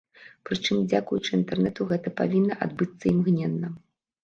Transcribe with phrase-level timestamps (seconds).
[0.49, 3.75] Прычым, дзякуючы інтэрнэту, гэта павінна адбыцца імгненна.